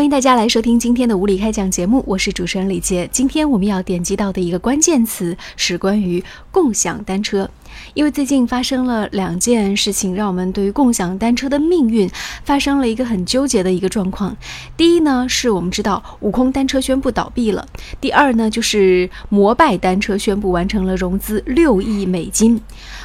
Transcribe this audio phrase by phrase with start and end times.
[0.00, 3.06] 欢迎大家来收听今天的无理开讲节目，我是主持人李杰。
[3.12, 7.50] 今天我们要点击到的一个关键词是关于共享单车，
[7.92, 12.10] 因为最近发生了两件事情，让我们对于共享单车的命运
[12.44, 14.34] 发生了一个很纠结的一个状况。
[14.74, 17.62] 第一呢，是我们知道悟空单车宣布倒闭了；
[18.00, 22.58] 第二呢，就是摩拜单车宣布完成了融资六亿美金。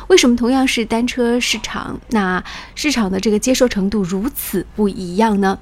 [0.07, 2.41] 为什么同样是单车市场，那
[2.73, 5.59] 市场的这个接受程度如此不一样呢？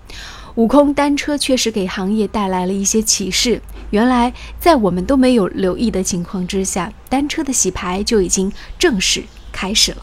[0.55, 3.59] 悟空单车确实给行业带来了一些启示。
[3.89, 9.97] 原来，在我们都没有留意的情况之下，单车的洗牌就已经正式开始了。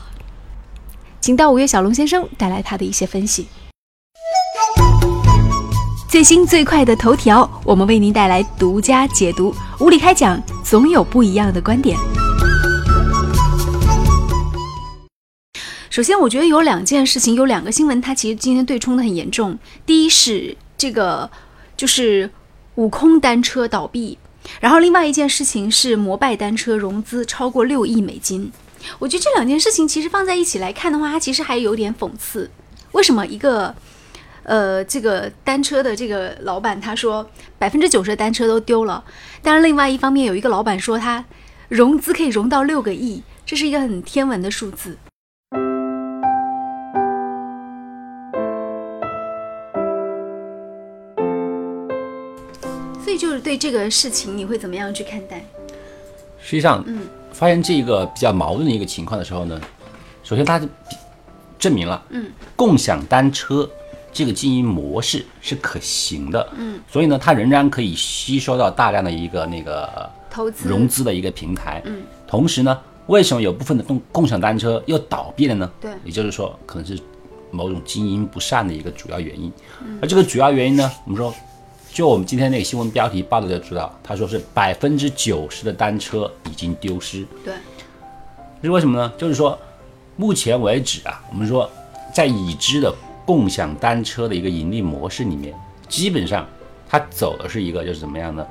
[1.20, 3.46] 请到五月小龙先生带来他的一些分析。
[6.08, 9.54] 最新最快的头条，我们为您带来独家解读。
[9.78, 11.96] 无理开讲，总有不一样的观点。
[15.90, 19.58] 首先，我觉得有两件事情，有两个新闻，它其实今天对冲的很严重。
[19.84, 21.28] 第一是这个，
[21.76, 22.30] 就是
[22.76, 24.16] 悟空单车倒闭，
[24.60, 28.52] 然后另外一件事情是摩拜单车融资超过六亿美金。
[29.00, 32.48] 我觉得这两件事情其实放在一起来看的话，它其实还有点讽刺。
[32.92, 33.74] 为什么一个
[34.44, 39.02] 呃这个单车的这个老板他说百分之九十的单车都丢了，
[39.42, 41.24] 但是另外一方面有一个老板说他
[41.68, 44.96] 融资可以融到六个亿，这是一个很天文的数字。
[53.20, 55.44] 就是对这个事情，你会怎么样去看待？
[56.42, 57.02] 实际上，嗯，
[57.34, 59.60] 发现这个比较矛盾的一个情况的时候呢，
[60.22, 60.58] 首先它
[61.58, 63.68] 证明了，嗯，共享单车
[64.10, 70.66] 这个经营模式是可行的，嗯，所以呢，它仍然可以吸收到大量的一个那个投资。
[70.66, 75.70] 融资的一个平台，嗯，同时呢，为什么有部分的共共享单车又倒闭了呢？
[75.78, 76.98] 对，也就是说，可能是
[77.50, 79.52] 某种经营不善的一个主要原因，
[80.00, 81.34] 而这个主要原因呢，我们说。
[81.92, 87.26] 就我们今天那个新闻标题报道就知道，他说是百分之九十的单车已经丢失。
[87.44, 87.52] 对，
[88.62, 89.12] 是为什么呢？
[89.18, 89.58] 就是说，
[90.16, 91.68] 目前为止啊，我们说
[92.14, 92.94] 在已知的
[93.26, 95.52] 共享单车的一个盈利模式里面，
[95.88, 96.46] 基本上
[96.88, 98.46] 它走的是一个就是怎么样呢？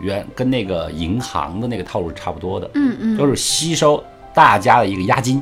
[0.00, 2.68] 原跟那个银行的那个套路是差不多的。
[2.74, 4.02] 嗯嗯，就是吸收
[4.34, 5.40] 大家的一个押金，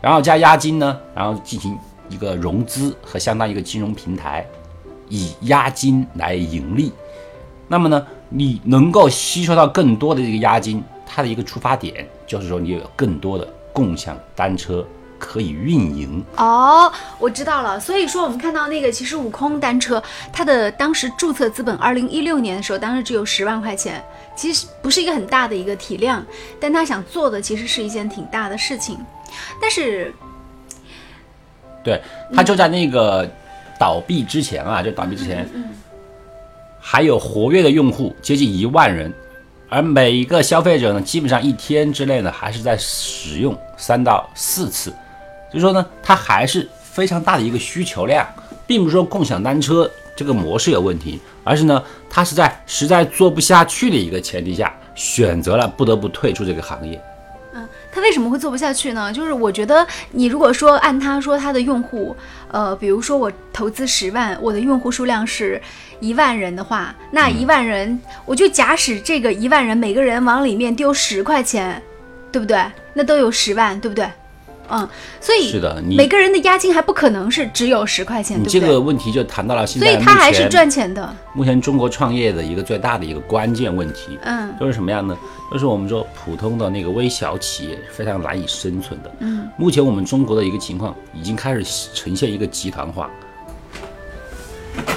[0.00, 4.44] 然后加押金呢，然后进行一个融资和相当于一个金融平台。
[5.08, 6.92] 以押金来盈利，
[7.66, 14.86] 那么呢，你能够吸收到更多的这个押金，它的一个出发点就是说你有更多的共享单车
[15.18, 16.22] 可以运营。
[16.36, 17.80] 哦，我知道了。
[17.80, 20.02] 所以说我们看到那个，其实悟空单车
[20.32, 24.04] 它的当时注册资本，二零一六年的时候，当时只有十万块钱，
[24.36, 26.24] 其实不是一个很大的一个体量，
[26.60, 28.98] 但他想做的其实是一件挺大的事情。
[29.60, 30.14] 但是，
[31.82, 32.00] 对
[32.34, 33.28] 他就在那个。
[33.78, 35.48] 倒闭之前啊，就倒闭之前，
[36.80, 39.12] 还有活跃的用户接近一万人，
[39.68, 44.90] 而每一个消费者呢，基本上一天之内呢，还是在使用三到四次，
[45.50, 48.26] 所以说呢，它还是非常大的一个需求量，
[48.66, 57.00] 并不是说共享单车这个模式有问题，而是呢，它是在实在做不下去的一个前提下，选择了不得不退出这个行业。
[57.90, 59.12] 他为什么会做不下去呢？
[59.12, 62.16] 就是我觉得，你如果说按他说他的用户，
[62.50, 65.60] 呃，比如说我投资十万，我的用户数量是
[66.00, 71.82] 一万人的话，那一万人，我就假使这个一万人每个人往里面丢十块钱，
[72.30, 72.64] 对不对？
[72.94, 74.08] 那都有十万，对不对？
[74.70, 74.88] 嗯，
[75.20, 81.14] 所以是的，你每个人的押金还不可能是只有十块钱，你这个问题就谈到了现在，所以他还是赚钱的。
[81.32, 85.16] 目前中国创业的一个最大的一个关键问题，嗯，就是什么样呢？
[85.50, 89.10] 就是我们说普通的那个微小企业非常难以生存的。
[89.20, 91.64] 嗯，目前我们中国的一个情况已经开始
[91.94, 93.08] 呈现一个集团化。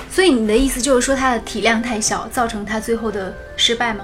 [0.09, 4.03] 所以你的意思就是说它的体量太小，造成它最后的失败吗？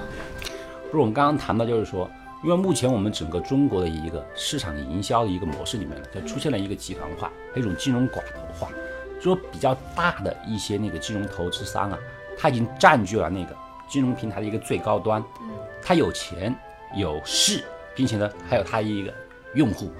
[0.90, 2.10] 不是，我们刚刚谈到就是说。
[2.42, 8.70] 因为目前我们整个中国的一个市场营销的一个模式里面呢，就出现了一个集团化，一种金融寡头化，
[9.16, 11.98] 就说比较大的一些那个金融投资商啊，
[12.38, 13.56] 他已经占据了那个
[13.88, 15.50] 金融平台的一个最高端，嗯，
[15.82, 16.54] 他有钱
[16.94, 17.64] 有势，
[17.96, 19.12] 并且呢还有他一个
[19.54, 19.90] 用户，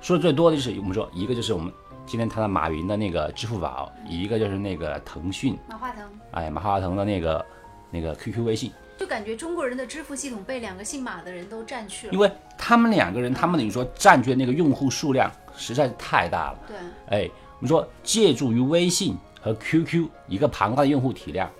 [0.00, 1.72] 说的最多的就是我们说一个就是我们
[2.06, 7.44] 今天谈到马云的那个支付宝，一个就是那个腾讯马化腾，哎马化腾的那个
[7.90, 8.70] 那个 QQ 微信。
[8.96, 16.58] 就感觉中国人的支付系统被两个姓马的人都占去了，因为他们两个人，他们等于说占据那个用户数量实在是太大了。
[16.66, 16.76] 对，
[17.08, 21.50] 哎，我们说借助于微信和 QQ 一个庞大的用户体量，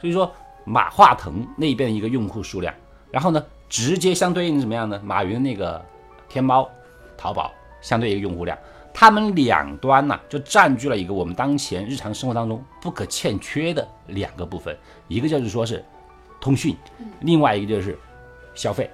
[0.00, 0.32] 所以说
[0.64, 2.72] 马化腾那边的一个用户数量，
[3.10, 5.00] 然后呢，直接相对应怎么样呢？
[5.04, 5.84] 马云那个
[6.28, 6.70] 天猫、
[7.16, 8.56] 淘宝相对一个用户量，
[8.92, 14.76] 他们两端呢就占据了一个我们当前日常生活当中不可欠缺的两个部分，
[15.08, 15.84] 一个就是说是
[16.44, 16.76] 通讯，
[17.20, 17.98] 另外一个就是
[18.54, 18.90] 消费，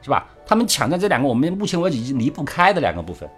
[0.00, 0.28] 是吧？
[0.46, 3.28] 他们抢占这两个我们目前为止已经离不开的两个部分，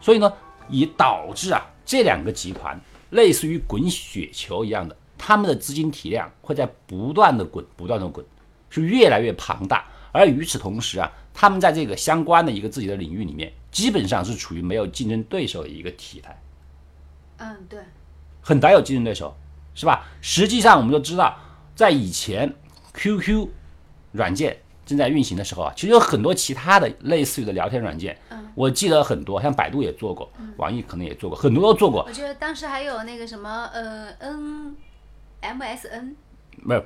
[0.00, 0.32] 所以呢，
[0.68, 2.80] 也导致啊这两个集团
[3.10, 8.24] 类似于滚雪球一样的，他们的资金体量会在不断的滚，不断的滚，
[8.70, 9.84] 是越来越庞大。
[10.12, 16.40] 而与此同时啊，他们在这个相关的一个自己的领域里面，基本上是处于没有竞争对手的一个体态。
[17.38, 17.80] 嗯，对，
[18.40, 19.34] 很难有竞争对手，
[19.74, 20.06] 是吧？
[20.20, 21.36] 实际上我们都知道，
[21.74, 22.52] 在以前
[22.92, 23.48] QQ
[24.12, 24.56] 软件
[24.86, 32.04] 正在运行的时候啊，其实有很多其他的类似于的聊天软件，嗯，我记得很多，像百度也做过，网易可能也做过，很多都做过。
[32.06, 34.76] 我觉得当时还有那个什么呃 N
[35.42, 36.14] MSN，
[36.62, 36.84] 没有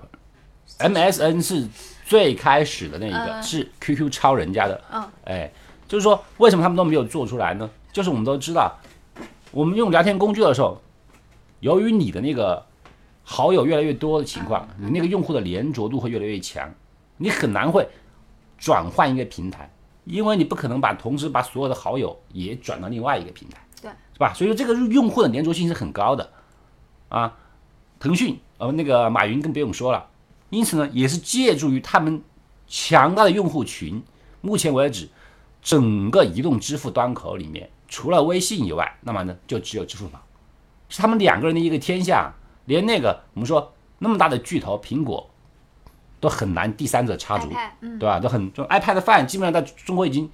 [0.79, 1.67] ，MSN 是
[2.07, 4.81] 最开始的那一个，嗯是 QQ 超人家的。
[4.93, 5.53] 嗯，哎，
[5.87, 7.69] 就是说为什么他们都没有做出来呢？
[7.93, 8.79] 就是我们都知道，
[9.51, 10.81] 我们用聊天工具的时候，
[11.61, 12.65] 由于你的那个
[13.31, 16.67] 好友越来越多的情况，你那个用户的粘着度会越来越强，
[17.19, 17.87] 你很难会
[18.57, 19.71] 转换一个平台，
[20.05, 24.33] 因为你不可能把同时把所有的好友也转到另外一个平台，对，是吧？
[24.33, 26.33] 所以说这个用户的粘着性是很高的
[27.11, 27.37] 啊。
[28.01, 30.09] 腾讯呃那个马云更不用说了，
[30.49, 32.23] 因此呢，也是借助于他们
[32.67, 34.03] 强大的用户群，
[34.41, 35.07] 目前为止，
[35.61, 40.19] 整个移动支付端口里面，除了微信以外，那么呢就只有支付宝，
[40.89, 42.33] 是他们两个人的一个天下，
[42.69, 45.29] 连那个我们说那么大的巨头苹果
[46.21, 48.21] 都很难第三者插足，iPad，嗯，对吧？
[48.21, 50.31] 都很就 iPad Fan 基本上在中国已经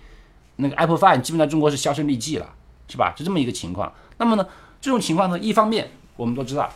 [0.56, 2.54] 那个 Apple Fan 基本上中国是销声匿迹了，
[2.88, 3.14] 是吧？
[3.16, 3.92] 是这么一个情况。
[4.18, 4.46] 那么呢，
[4.80, 6.68] 这种情况呢，一方面我们都知道，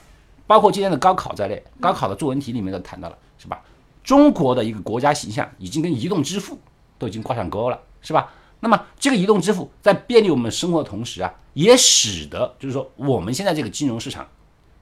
[0.47, 3.61] 包括今天的高考在内，高考的作文题里面都谈到了，是吧？
[4.05, 6.59] 中国的一个国家形象已经跟移动支付
[6.99, 8.33] 都已经挂上钩了，是吧？
[8.61, 14.27] 那么这个移动支付在便利我们生活的同时啊，也使得就是说我们现在这个金融市场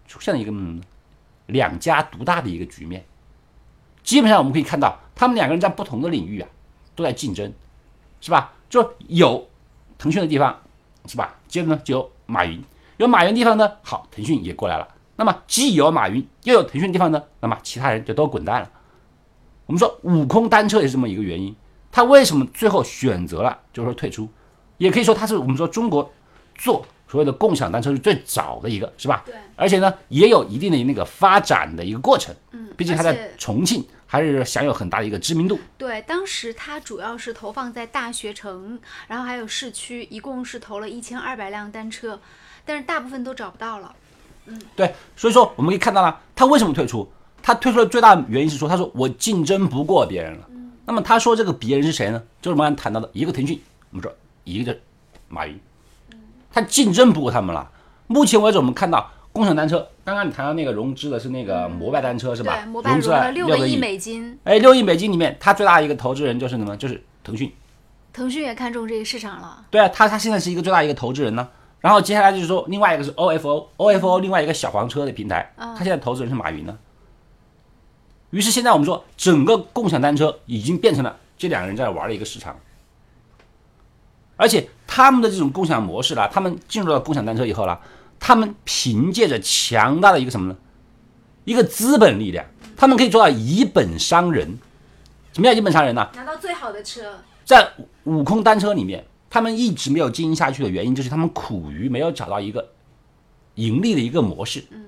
[0.06, 0.82] 出现了一个嗯
[1.46, 3.04] 两家独大的一个局面。
[4.02, 6.48] 基本上我们可以看到，他们两个人在不同的领域啊
[6.94, 7.52] 都在竞争，
[8.20, 8.52] 是吧？
[8.68, 9.48] 就有
[9.98, 10.60] 腾讯的地方，
[11.06, 11.34] 是吧？
[11.48, 12.62] 接着呢就有马云，
[12.98, 14.88] 有马云地方呢，好，腾讯也过来了。
[15.16, 18.70] 那么既有马云又有腾讯地方呢，那么其他人就都滚蛋了。
[19.66, 21.54] 我们说悟空单车也是这么一个原因，
[21.90, 24.28] 他为什么最后选择了就是说退出？
[24.78, 26.12] 也可以说他是我们说中国
[26.54, 29.22] 做所谓的共享单车是最早的一个，是吧？
[29.26, 32.34] 对，而且呢也有一定的那个发展的一个过程。
[32.52, 35.58] 嗯，毕竟它在重庆还是享有很大的一个知名度。
[35.78, 42.20] 对，当时它主要是投放在大学城，然后还有市区，一共是投了一千二百辆单车，
[42.64, 43.94] 但是大部分都找不到了。
[44.46, 47.08] 嗯对，所以说我们可以看到了，他为什么退出？
[47.42, 50.48] 他退出的最大原因是说，他说我竞争不过别人了。
[50.84, 52.22] 那么他说这个别人是谁呢？
[52.40, 53.60] 就是我们刚才谈到的一个腾讯，
[53.90, 54.12] 我们说
[54.44, 54.80] 一个就是
[55.28, 55.58] 马云，
[56.56, 57.70] 他竞争不过他们了。
[58.06, 62.56] 目前为止，我们看到共享单车，刚刚你谈到那个融资的是那个摩拜单车是吧？
[62.56, 63.76] 对，摩拜融融资了了六个亿。
[63.76, 66.74] 美金，哎，六亿美金里面，他最大的一个投资人就是什么？
[66.78, 67.52] 就是腾讯。
[68.10, 69.66] 腾讯也看中这个市场了。
[69.70, 71.46] 对啊，他他现在是一个最大的一个投资人呢。
[71.82, 76.78] 然后接下来就是说，另外一个是 OFO，OFO 另外一个小黄车的平台，他现在投资人是马云呢。
[78.30, 82.56] 于是现在我们说，整个共享单车已经变成了这两个人在玩的一个市场，
[84.36, 87.80] 而且他们的这种共享模式啦，他们进入到共享单车以后啦，
[88.20, 90.56] 他们凭借着强大的一个什么呢？
[91.44, 92.44] 一个资本力量，
[92.76, 94.58] 他们可以做到以本伤人。
[95.32, 96.08] 什么叫以本伤人呢？
[96.14, 97.70] 拿到最好的车，在
[98.04, 102.72] 悟空单车里面，他们一直没有经营下去的原因，就是他们苦于没有找到一个
[103.54, 104.64] 盈利的一个模式。
[104.70, 104.86] 嗯，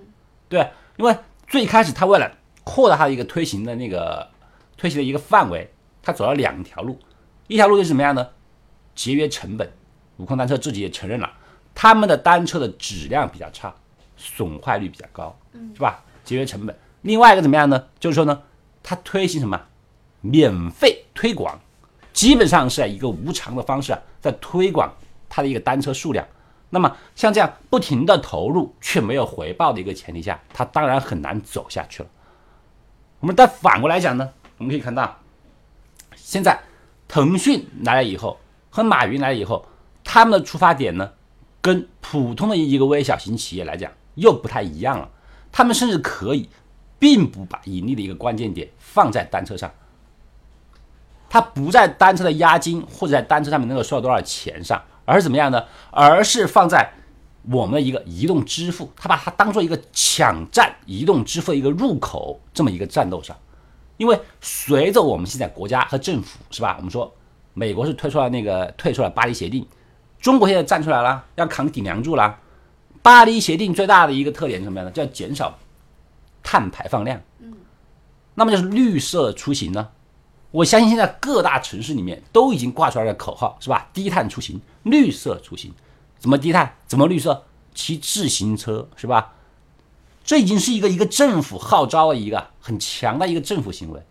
[0.49, 2.31] 对，因为最开始他为了
[2.65, 4.29] 扩大他的一个推行的那个
[4.77, 5.71] 推行的一个范围，
[6.03, 6.99] 他走了两条路，
[7.47, 8.27] 一条路就是什么样呢？
[8.99, 9.73] 节约成本。
[10.17, 11.33] 悟空单车自己也承认了，
[11.73, 13.73] 他们的单车的质量比较差，
[14.17, 15.39] 损坏率比较高，
[15.73, 16.03] 是吧？
[16.25, 16.77] 节约成本。
[17.03, 17.87] 另外一个怎么样呢？
[18.01, 18.43] 就是说呢，
[18.83, 19.61] 他推行什么？
[20.21, 21.57] 免费推广，
[22.13, 24.93] 基本上是一个无偿的方式啊，在推广
[25.29, 26.27] 它的一个单车数量。
[26.71, 32.09] 那么像这样不停的投入却没有回报的一个前提下，它当然很难走下去了。
[33.21, 35.17] 我们再反过来讲呢，我们可以看到，
[36.17, 36.61] 现在
[37.07, 38.37] 腾讯来了以后
[38.71, 39.67] 和马云来了以后，
[40.05, 41.13] 他们的出发点呢，
[41.61, 45.11] 跟普通的一个微小型企业来讲又不太一样了。
[45.51, 46.49] 他们甚至可以
[46.99, 49.71] 并不把盈利的一个关键点放在单车上。
[51.31, 55.65] 他不在单车的押金或者在单车上面能够收到多少钱上，而是怎么样呢？
[55.91, 56.91] 而是放在
[57.51, 63.37] 我们的一个移动支付，他把它当做一个抢占移动支付的一个入口这么一个战斗上。
[63.99, 67.15] 因为随着我们现在国家和政府是吧，我们说
[67.59, 69.67] 美国是推出了那个退出了巴黎协定，
[70.21, 72.39] 中国现在站出来了，要扛顶梁柱了。
[73.03, 74.93] 巴黎协定最大的一个特点是什么样的？
[74.93, 75.59] 叫减少
[76.41, 77.21] 碳排放量。
[77.41, 77.53] 嗯，
[78.37, 79.89] 那么就是绿色出行呢？
[80.53, 83.89] 我相信现在各大城市里面都已经挂出来了口号，是吧？
[83.93, 85.73] 低碳出行，绿色出行，
[86.21, 86.77] 怎么低碳？
[86.87, 87.45] 怎么绿色？
[87.75, 89.35] 骑自行车，是吧？
[90.25, 94.03] 这已经是一个一个政府号召的一个很强的一个政府行为。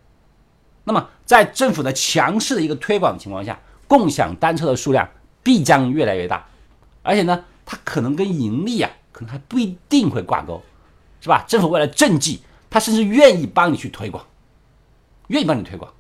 [0.88, 5.06] 那么在政府的强势的一个推广情况下，共享单车的数量
[5.44, 6.48] 必将越来越大，
[7.04, 10.64] 而且呢，它可能跟盈利啊，可能还不一定会挂钩，
[11.20, 11.44] 是吧？
[11.46, 14.26] 政府为了政绩，他甚至愿意帮你去推广，
[15.28, 15.92] 愿意帮你推广，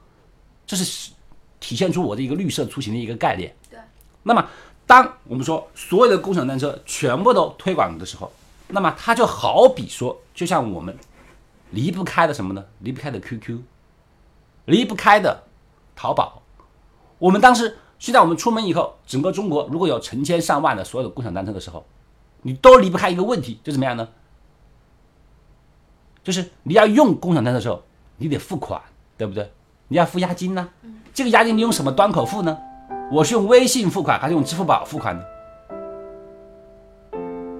[0.65, 1.11] 这是
[1.59, 3.53] 体现出我的一个绿色出行的一个概念。
[3.69, 3.77] 对。
[4.23, 4.47] 那么，
[4.85, 8.31] 当我们说所有的共享单车全部都推广的时候，
[8.69, 10.97] 那么它就好比说，就像我们
[11.71, 12.63] 离不开的什么呢？
[12.79, 13.59] 离不开的 QQ。
[14.67, 15.43] 离不开的
[15.95, 16.41] 淘宝，
[17.19, 21.85] 我们当时现在我们出门以后，整个中国如果有成千上万的所有的共享单车的时候，
[22.41, 24.09] 你都离不开一个问题，就怎么样呢？
[26.21, 27.81] 就是你要用共享单车的时候，
[28.17, 28.81] 你得付款，
[29.17, 29.49] 对不对？
[29.87, 30.69] 你要付押金呢。
[31.13, 32.57] 这个押金你用什么端口付呢？
[33.09, 35.23] 我是用微信付款还是用支付宝付款呢？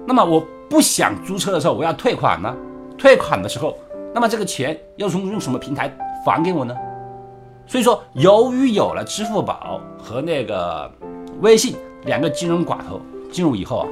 [0.06, 2.54] 那么我不想租车的时候，我要退款呢？
[2.98, 3.78] 退款的时候，
[4.14, 5.90] 那么这个钱要从用什么平台
[6.22, 6.76] 还给我呢？
[7.68, 10.90] 所以说，由于有了支付宝和那个
[11.42, 12.98] 微信两个金融寡头
[13.30, 13.86] 进入以后啊，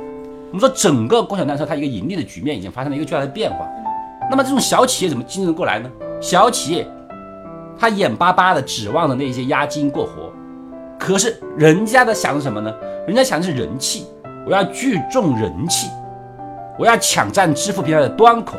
[0.49, 3.69] 我们说整个共享单车它一个盈利的局面已经发生了一个巨大的变化。
[4.31, 5.91] 那么这种小企业怎么竞争过来呢？
[6.23, 6.89] 小企业
[7.79, 10.33] 他眼巴巴的指望着那些押金过活，
[10.99, 12.75] 可是人家的想的什么呢？
[13.07, 14.07] 人家想的是人气，
[14.47, 15.91] 我要聚众人气，
[16.79, 18.57] 我要抢占支付平台的端口。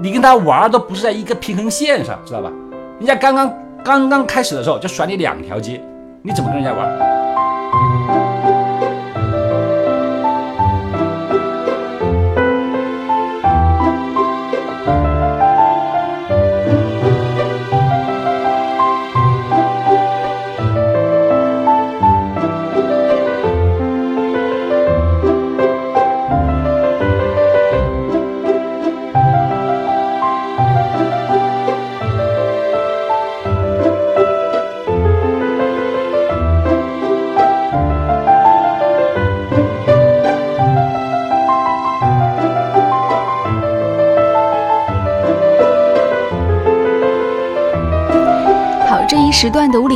[0.00, 2.52] 你跟他玩都不是在一个平衡线上，知道吧？
[3.00, 3.52] 人家刚刚。
[3.84, 5.80] 刚刚开始的时候就甩你两条街，
[6.22, 7.17] 你怎么跟人家玩？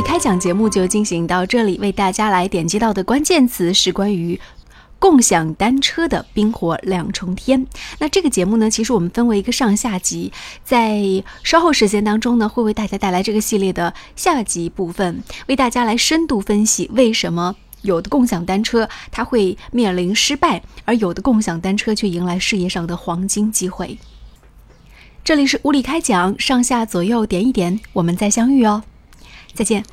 [0.05, 4.39] 开讲节目就进行到这里，为大家来点击到的关键词是关于
[4.99, 7.65] 共享单车的冰火两重天。
[7.97, 10.31] 那这个节目呢，其实我们分为一个上下集，
[10.63, 11.01] 在
[11.43, 23.97] 稍后时间当中呢，会为大家带来这个系列的下集部分，为大家来深度分析为什么有的共享单车它会面临失败，而有的共享单车却迎来事业上的黄金机会。
[25.23, 28.83] 这里是物理开讲，上下左右点一点，我们再相遇哦。
[29.53, 29.83] 再见。